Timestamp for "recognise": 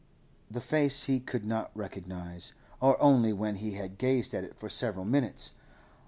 1.77-2.53